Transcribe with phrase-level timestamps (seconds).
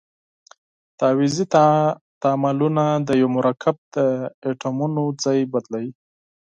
[0.99, 1.45] تعویضي
[2.21, 3.97] تعاملونه د یوه مرکب د
[4.47, 5.91] اتومونو ځای بدلوي.